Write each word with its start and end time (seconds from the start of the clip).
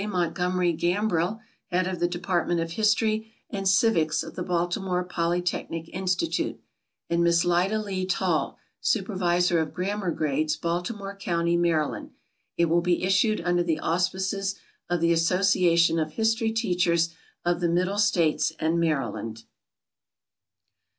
Montgomery 0.09 0.73
Gambrill, 0.73 1.41
head 1.67 1.85
of 1.85 1.99
the 1.99 2.07
department 2.07 2.59
of 2.59 2.71
history 2.71 3.31
and 3.51 3.67
civics 3.69 4.23
of 4.23 4.33
the 4.33 4.41
Baltimore 4.41 5.03
Polytechnic 5.03 5.89
Institute, 5.89 6.59
and 7.07 7.23
Miss 7.23 7.45
Lida 7.45 7.77
Lee 7.77 8.07
Tall, 8.07 8.57
supervisor 8.79 9.59
of 9.59 9.75
grammar 9.75 10.09
grades, 10.09 10.55
Baltimore 10.57 11.15
county, 11.15 11.55
Maryland. 11.55 12.09
It 12.57 12.65
will 12.65 12.81
be 12.81 13.03
issued 13.03 13.41
under 13.41 13.61
the 13.61 13.77
auspices 13.77 14.55
of 14.89 15.01
the 15.01 15.13
Association 15.13 15.99
of 15.99 16.13
History 16.13 16.51
Teachers 16.51 17.13
of 17.45 17.59
the 17.59 17.69
Middle 17.69 17.99
States 17.99 18.53
and 18.57 18.79
Maryland. 18.79 19.43